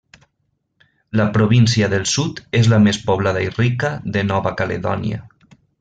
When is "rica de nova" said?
3.61-4.57